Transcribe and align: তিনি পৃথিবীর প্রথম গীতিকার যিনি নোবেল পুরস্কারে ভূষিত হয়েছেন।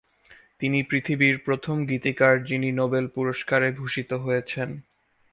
তিনি 0.59 0.83
পৃথিবীর 0.83 1.35
প্রথম 1.45 1.85
গীতিকার 1.85 2.43
যিনি 2.43 2.71
নোবেল 2.71 3.05
পুরস্কারে 3.07 3.71
ভূষিত 3.71 4.13
হয়েছেন। 4.13 4.69